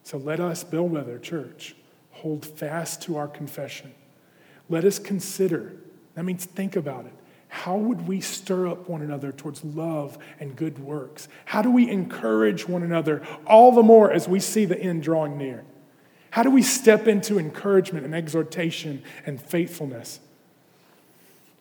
[0.02, 1.76] So let us, Bellwether Church,
[2.10, 3.94] hold fast to our confession
[4.68, 5.74] let us consider,
[6.16, 7.12] that means think about it.
[7.50, 11.28] How would we stir up one another towards love and good works?
[11.44, 15.36] How do we encourage one another all the more as we see the end drawing
[15.36, 15.64] near?
[16.30, 20.20] How do we step into encouragement and exhortation and faithfulness?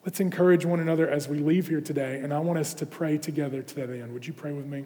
[0.05, 3.17] Let's encourage one another as we leave here today, and I want us to pray
[3.17, 4.13] together to that end.
[4.13, 4.85] Would you pray with me?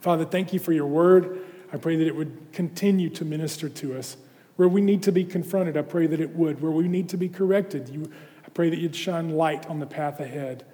[0.00, 1.38] Father, thank you for your word.
[1.72, 4.16] I pray that it would continue to minister to us.
[4.56, 6.60] Where we need to be confronted, I pray that it would.
[6.60, 8.10] Where we need to be corrected, you,
[8.50, 10.64] I pray that you'd shine light on the path ahead.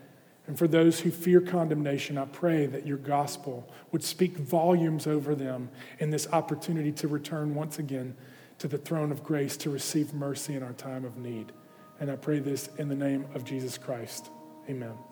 [0.47, 5.35] And for those who fear condemnation, I pray that your gospel would speak volumes over
[5.35, 5.69] them
[5.99, 8.17] in this opportunity to return once again
[8.61, 11.53] to the throne of grace to receive mercy in our time of need.
[12.01, 14.31] And I pray this in the name of Jesus Christ.
[14.71, 15.06] Amen.